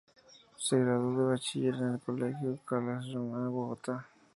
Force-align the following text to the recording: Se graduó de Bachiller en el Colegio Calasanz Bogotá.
Se 0.57 0.79
graduó 0.79 1.11
de 1.11 1.25
Bachiller 1.33 1.75
en 1.75 1.93
el 1.93 1.99
Colegio 1.99 2.57
Calasanz 2.65 3.13
Bogotá. 3.51 4.07